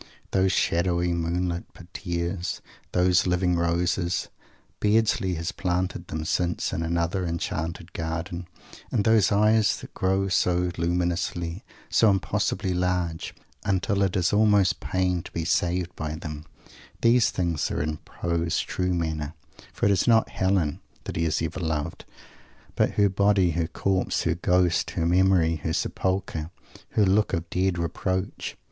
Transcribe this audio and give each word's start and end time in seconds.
Those 0.31 0.51
shadowy, 0.51 1.13
moon 1.13 1.47
lit 1.47 1.71
"parterres," 1.75 2.59
those 2.91 3.27
living 3.27 3.55
roses 3.55 4.29
Beardsley 4.79 5.35
has 5.35 5.51
planted 5.51 6.07
them 6.07 6.25
since 6.25 6.73
in 6.73 6.81
another 6.81 7.23
"enchanted 7.23 7.93
garden" 7.93 8.47
and 8.91 9.03
those 9.05 9.31
"eyes," 9.31 9.77
that 9.77 9.93
grow 9.93 10.27
so 10.27 10.71
luminously, 10.75 11.63
so 11.87 12.09
impossibly 12.09 12.73
large, 12.73 13.35
until 13.63 14.01
it 14.01 14.15
is 14.17 14.33
almost 14.33 14.79
pain 14.79 15.21
to 15.21 15.31
be 15.33 15.45
"saved" 15.45 15.95
by 15.95 16.15
them 16.15 16.45
these 17.01 17.29
things 17.29 17.69
are 17.69 17.83
in 17.83 17.97
Poe's 17.97 18.59
true 18.59 18.95
manner; 18.95 19.35
for 19.71 19.85
it 19.85 19.91
is 19.91 20.07
not 20.07 20.29
"Helen" 20.29 20.79
that 21.03 21.15
he 21.15 21.25
has 21.25 21.43
ever 21.43 21.59
loved, 21.59 22.05
but 22.75 22.93
her 22.93 23.07
body, 23.07 23.51
her 23.51 23.67
corpse, 23.67 24.23
her 24.23 24.33
ghost, 24.33 24.89
her 24.97 25.05
memory, 25.05 25.57
her 25.57 25.73
sepulchre, 25.73 26.49
her 26.93 27.05
look 27.05 27.33
of 27.33 27.47
dead 27.51 27.77
reproach! 27.77 28.57